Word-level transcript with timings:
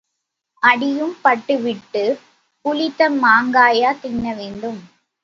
அடியும் 0.63 1.13
பட்டுவிட்டுப் 1.21 2.21
புளித்த 2.65 3.09
மாங்காயா 3.21 3.91
தின்னவேண்டும்? 4.01 4.81